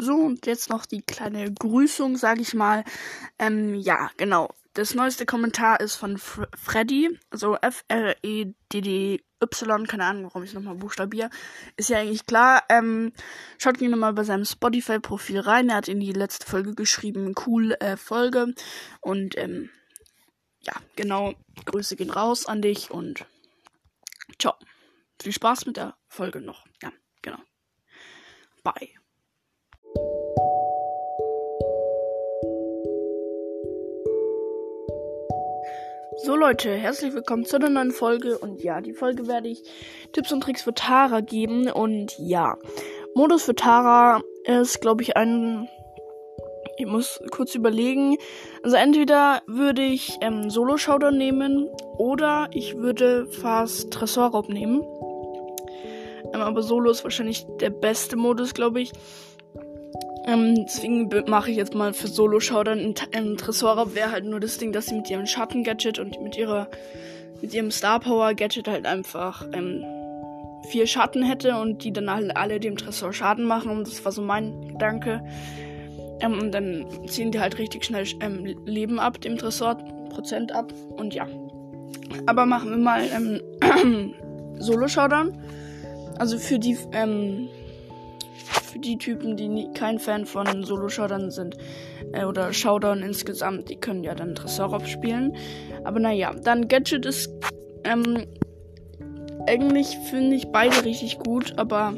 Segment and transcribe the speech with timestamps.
[0.00, 2.84] So, und jetzt noch die kleine Grüßung, sag ich mal.
[3.40, 4.54] Ähm, ja, genau.
[4.74, 9.26] Das neueste Kommentar ist von Fr Freddy, also F-R-E-D-D-Y,
[9.88, 11.30] keine Ahnung, warum ich es nochmal buchstabiere.
[11.76, 12.62] Ist ja eigentlich klar.
[12.68, 13.12] Ähm,
[13.58, 15.68] schaut gerne mal bei seinem Spotify-Profil rein.
[15.68, 18.54] Er hat in die letzte Folge geschrieben, cool äh, Folge.
[19.00, 19.68] Und ähm,
[20.60, 21.34] ja, genau.
[21.64, 23.26] Grüße gehen raus an dich und
[24.38, 24.54] ciao.
[25.20, 26.64] Viel Spaß mit der Folge noch.
[26.84, 27.40] Ja, genau.
[28.62, 28.90] Bye.
[36.24, 39.62] So Leute, herzlich willkommen zu einer neuen Folge und ja, die Folge werde ich
[40.12, 42.58] Tipps und Tricks für Tara geben und ja,
[43.14, 45.68] Modus für Tara ist glaube ich ein
[46.78, 48.16] ich muss kurz überlegen.
[48.62, 54.82] Also entweder würde ich ähm, Solo Showdown nehmen oder ich würde fast Tresorraub nehmen.
[56.32, 58.92] Ähm, aber Solo ist wahrscheinlich der beste Modus, glaube ich.
[60.28, 64.40] Ähm, deswegen mache ich jetzt mal für Solo Showdown in, in Tresora wäre halt nur
[64.40, 66.68] das Ding, dass sie mit ihrem Schatten Gadget und mit ihrer
[67.40, 69.84] mit ihrem Star Power Gadget halt einfach ähm,
[70.68, 74.12] vier Schatten hätte und die dann halt alle dem Tresor Schaden machen und das war
[74.12, 75.24] so mein Gedanke.
[76.20, 79.76] Ähm, und dann ziehen die halt richtig schnell ähm, Leben ab, dem Tresor
[80.10, 81.26] Prozent ab und ja.
[82.26, 84.14] Aber machen wir mal ähm,
[84.58, 85.32] Solo Showdown.
[86.18, 87.48] Also für die ähm,
[88.68, 91.56] für die Typen, die nie, kein Fan von Solo-Showdown sind
[92.12, 95.36] äh, oder Showdown insgesamt, die können ja dann Tresor spielen.
[95.84, 97.30] Aber naja, dann Gadget ist
[97.84, 98.26] ähm,
[99.46, 101.94] eigentlich finde ich beide richtig gut, aber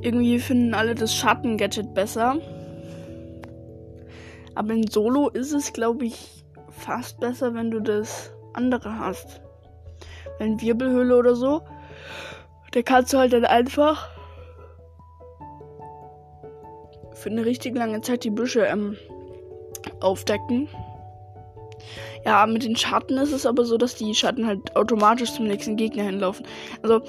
[0.00, 2.36] irgendwie finden alle das Schatten-Gadget besser.
[4.54, 9.42] Aber in Solo ist es, glaube ich, fast besser, wenn du das andere hast.
[10.38, 11.62] Wenn Wirbelhöhle oder so,
[12.72, 14.15] da kannst du halt dann einfach
[17.16, 18.96] für eine richtig lange Zeit die Büsche ähm,
[20.00, 20.68] aufdecken.
[22.24, 25.76] Ja, mit den Schatten ist es aber so, dass die Schatten halt automatisch zum nächsten
[25.76, 26.44] Gegner hinlaufen.
[26.82, 27.00] Also,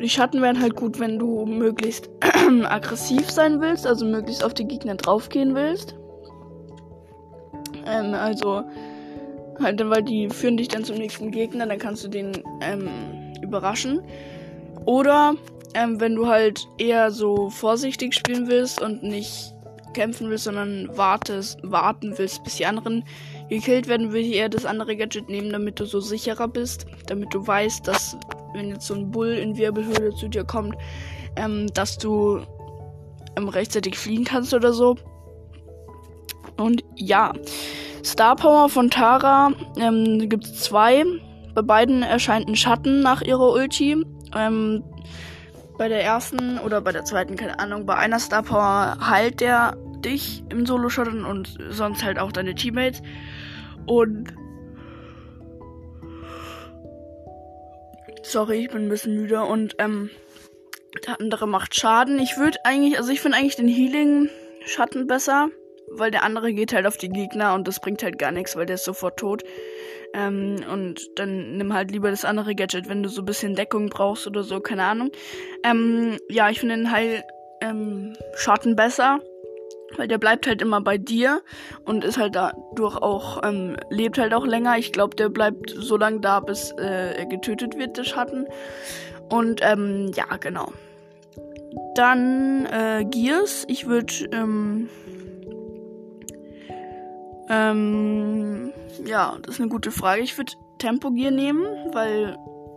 [0.00, 2.10] die Schatten wären halt gut, wenn du möglichst
[2.64, 5.94] aggressiv sein willst, also möglichst auf die Gegner draufgehen willst.
[7.86, 8.64] Ähm, also,
[9.62, 12.88] halt, weil die führen dich dann zum nächsten Gegner, dann kannst du den ähm,
[13.42, 14.02] überraschen.
[14.84, 15.34] Oder
[15.74, 19.52] ähm, wenn du halt eher so vorsichtig spielen willst und nicht
[19.96, 23.02] kämpfen willst, sondern wartest, warten willst, bis die anderen
[23.48, 27.32] gekillt werden, will ich eher das andere Gadget nehmen, damit du so sicherer bist, damit
[27.34, 28.16] du weißt, dass
[28.54, 30.76] wenn jetzt so ein Bull in Wirbelhöhle zu dir kommt,
[31.36, 32.40] ähm, dass du
[33.36, 34.96] ähm, rechtzeitig fliegen kannst oder so.
[36.58, 37.32] Und ja,
[38.04, 41.04] Star Power von Tara ähm, gibt es zwei.
[41.54, 44.04] Bei beiden erscheint ein Schatten nach ihrer Ulti.
[44.34, 44.84] Ähm,
[45.78, 49.76] bei der ersten oder bei der zweiten, keine Ahnung, bei einer Star Power heilt der
[50.06, 53.02] dich im Solo-Shotgun und sonst halt auch deine Teammates.
[53.86, 54.32] Und.
[58.22, 60.10] Sorry, ich bin ein bisschen müde und ähm,
[61.06, 62.18] der andere macht Schaden.
[62.18, 65.48] Ich würde eigentlich, also ich finde eigentlich den Healing-Schatten besser,
[65.90, 68.66] weil der andere geht halt auf die Gegner und das bringt halt gar nichts, weil
[68.66, 69.42] der ist sofort tot.
[70.14, 73.90] Ähm, und dann nimm halt lieber das andere Gadget, wenn du so ein bisschen Deckung
[73.90, 75.10] brauchst oder so, keine Ahnung.
[75.62, 79.20] Ähm, ja, ich finde den Heil-Schatten ähm, besser.
[79.96, 81.42] Weil der bleibt halt immer bei dir
[81.84, 84.76] und ist halt dadurch auch, ähm, lebt halt auch länger.
[84.78, 88.46] Ich glaube, der bleibt so lange da, bis äh, er getötet wird, der Schatten.
[89.30, 90.72] Und ähm, ja, genau.
[91.94, 93.64] Dann äh, Gears.
[93.68, 94.88] Ich würde ähm,
[97.48, 98.72] ähm,
[99.04, 100.22] ja, das ist eine gute Frage.
[100.22, 102.36] Ich würde Tempo Gear nehmen, weil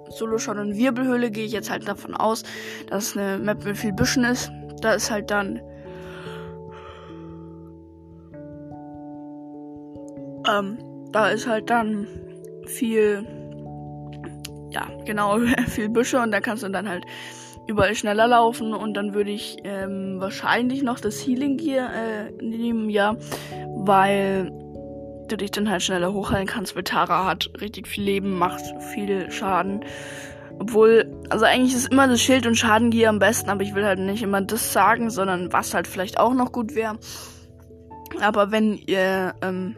[0.10, 2.44] Solo schon in Wirbelhöhle gehe ich jetzt halt davon aus,
[2.88, 4.52] dass es eine Map mit viel Büschen ist.
[4.82, 5.62] Da ist halt dann
[10.58, 10.78] ähm,
[11.12, 12.08] da ist halt dann
[12.66, 13.26] viel,
[14.72, 17.06] ja, genau, viel Büsche und da kannst du dann halt
[17.68, 22.90] überall schneller laufen und dann würde ich ähm, wahrscheinlich noch das Healing Gear äh, nehmen,
[22.90, 23.16] ja,
[23.76, 24.52] weil
[25.28, 28.64] du dich dann halt schneller hochheilen kannst, weil Tara hat richtig viel Leben, macht
[28.94, 29.82] viel Schaden.
[30.58, 34.00] Obwohl, also eigentlich ist immer das Schild und Schadengear am besten, aber ich will halt
[34.00, 36.98] nicht immer das sagen, sondern was halt vielleicht auch noch gut wäre.
[38.20, 39.76] Aber wenn ihr ähm,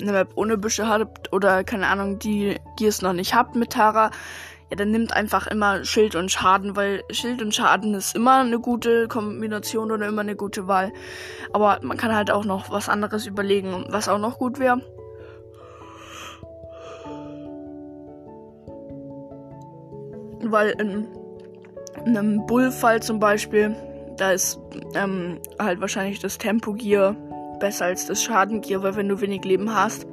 [0.00, 4.10] eine Map ohne Büsche habt oder keine Ahnung, die Gears noch nicht habt mit Tara,
[4.70, 8.60] ja, dann nimmt einfach immer Schild und Schaden, weil Schild und Schaden ist immer eine
[8.60, 10.92] gute Kombination oder immer eine gute Wahl.
[11.52, 14.80] Aber man kann halt auch noch was anderes überlegen, was auch noch gut wäre.
[20.42, 21.08] Weil in,
[22.06, 23.74] in einem Bullfall zum Beispiel,
[24.18, 24.60] da ist
[24.94, 27.16] ähm, halt wahrscheinlich das Tempo-Gear
[27.60, 30.06] besser als das Schaden-Gear, weil wenn du wenig Leben hast,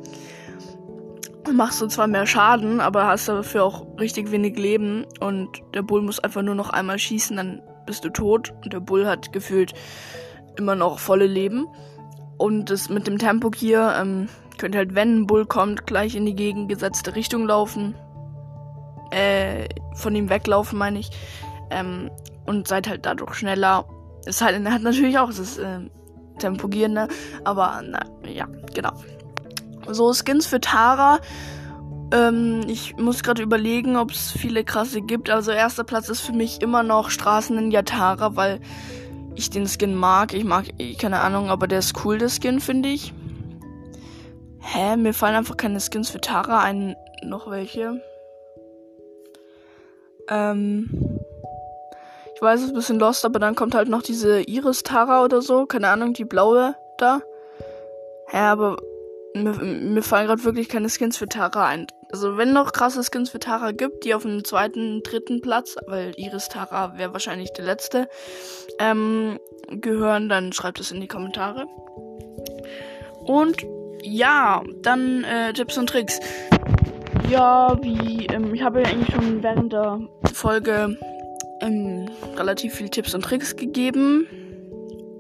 [1.52, 6.02] machst du zwar mehr Schaden, aber hast dafür auch richtig wenig Leben und der Bull
[6.02, 9.74] muss einfach nur noch einmal schießen, dann bist du tot und der Bull hat gefühlt
[10.58, 11.68] immer noch volle Leben.
[12.38, 14.28] Und das mit dem Tempo Gear ähm,
[14.58, 17.96] könnt halt, wenn ein Bull kommt, gleich in die gegengesetzte Richtung laufen.
[19.10, 21.10] Äh, von ihm weglaufen, meine ich.
[21.72, 22.12] Ähm,
[22.46, 23.86] und seid halt dadurch schneller.
[24.26, 25.80] Es halt, hat natürlich auch das äh,
[26.38, 27.08] Tempo Gear, ne?
[27.44, 28.92] Aber, na, ja, genau.
[29.90, 31.20] So, Skins für Tara.
[32.12, 35.30] Ähm, ich muss gerade überlegen, ob es viele krasse gibt.
[35.30, 38.60] Also erster Platz ist für mich immer noch Straßen in Yatara, weil
[39.36, 40.34] ich den Skin mag.
[40.34, 40.66] Ich mag,
[41.00, 43.14] keine Ahnung, aber der ist cool, der Skin, finde ich.
[44.60, 44.98] Hä?
[44.98, 46.96] Mir fallen einfach keine Skins für Tara ein.
[47.24, 48.02] Noch welche?
[50.30, 51.07] Ähm.
[52.38, 55.24] Ich weiß, es ist ein bisschen lost, aber dann kommt halt noch diese Iris Tara
[55.24, 55.66] oder so.
[55.66, 57.20] Keine Ahnung, die blaue da.
[58.28, 58.78] Hä, aber
[59.34, 61.88] mir, mir fallen gerade wirklich keine Skins für Tara ein.
[62.12, 66.14] Also wenn noch krasse Skins für Tara gibt, die auf dem zweiten, dritten Platz, weil
[66.16, 68.08] Iris Tara wäre wahrscheinlich der letzte,
[68.78, 69.40] ähm,
[69.70, 71.66] gehören, dann schreibt es in die Kommentare.
[73.26, 73.66] Und
[74.04, 76.20] ja, dann äh, Tipps und Tricks.
[77.32, 80.02] Ja, wie, ähm, ich habe ja eigentlich schon während der
[80.34, 80.96] Folge
[81.62, 81.97] ähm,
[82.36, 84.28] relativ viel Tipps und Tricks gegeben.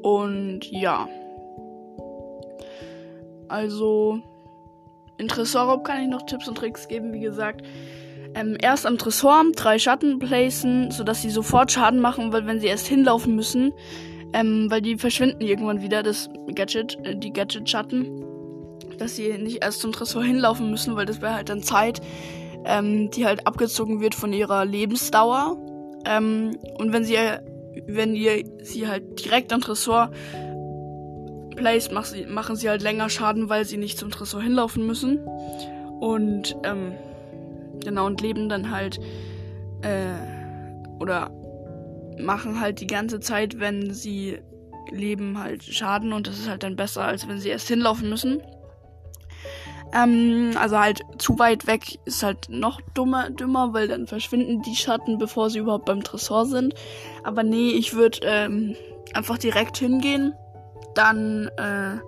[0.01, 1.07] Und ja.
[3.47, 4.19] Also,
[5.17, 7.61] in Tresorraub kann ich noch Tipps und Tricks geben, wie gesagt.
[8.35, 12.67] Ähm, erst am Tresor drei Schatten placen, sodass sie sofort Schaden machen, weil wenn sie
[12.67, 13.73] erst hinlaufen müssen,
[14.33, 18.23] ähm, weil die verschwinden irgendwann wieder, das Gadget, äh, die Gadget-Schatten,
[18.97, 22.01] dass sie nicht erst zum Tresor hinlaufen müssen, weil das wäre halt dann Zeit,
[22.65, 25.57] ähm, die halt abgezogen wird von ihrer Lebensdauer.
[26.07, 27.17] Ähm, und wenn sie,
[27.85, 30.11] wenn ihr sie halt direkt am Tresor
[31.57, 35.17] Plays mach sie, machen sie halt länger Schaden, weil sie nicht zum Tresor hinlaufen müssen.
[35.99, 36.93] Und, ähm,
[37.83, 38.99] genau, und leben dann halt,
[39.81, 40.13] äh,
[40.99, 41.31] oder
[42.19, 44.37] machen halt die ganze Zeit, wenn sie
[44.91, 48.41] leben, halt Schaden und das ist halt dann besser, als wenn sie erst hinlaufen müssen.
[49.97, 54.75] Ähm, also halt zu weit weg ist halt noch dummer, dümmer, weil dann verschwinden die
[54.75, 56.75] Schatten, bevor sie überhaupt beim Tresor sind.
[57.23, 58.75] Aber nee, ich würde ähm,
[59.13, 60.33] einfach direkt hingehen
[60.93, 61.99] dann äh,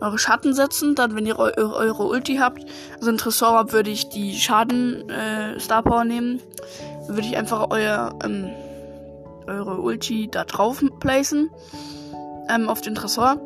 [0.00, 0.94] eure Schatten setzen.
[0.94, 2.64] Dann, wenn ihr eu eure Ulti habt,
[2.96, 6.40] also ein Tresor habt, würde ich die Schaden äh, Star Power nehmen.
[7.08, 8.50] Würde ich einfach euer ähm,
[9.46, 11.50] eure Ulti da drauf placen
[12.48, 13.40] ähm, auf den Tresor.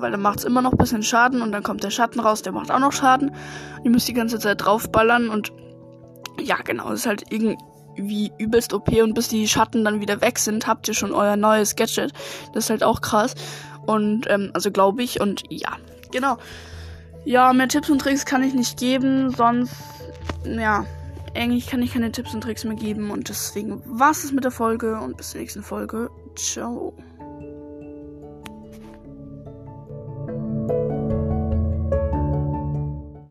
[0.00, 2.42] Weil dann macht es immer noch ein bisschen Schaden und dann kommt der Schatten raus,
[2.42, 3.34] der macht auch noch Schaden.
[3.84, 5.52] Ihr müsst die ganze Zeit draufballern und
[6.40, 10.38] ja, genau, das ist halt irgendwie übelst OP und bis die Schatten dann wieder weg
[10.38, 12.12] sind, habt ihr schon euer neues Gadget.
[12.52, 13.34] Das ist halt auch krass.
[13.86, 15.20] Und, ähm, also glaube ich.
[15.20, 15.76] Und ja,
[16.10, 16.38] genau.
[17.24, 19.74] Ja, mehr Tipps und Tricks kann ich nicht geben, sonst,
[20.44, 20.84] ja,
[21.34, 23.10] eigentlich kann ich keine Tipps und Tricks mehr geben.
[23.10, 26.10] Und deswegen war es mit der Folge und bis zur nächsten Folge.
[26.36, 26.94] Ciao.